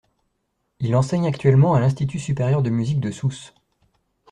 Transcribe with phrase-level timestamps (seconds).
[0.79, 3.53] Il enseigne actuellement à l'Institut supérieur de musique de Sousse.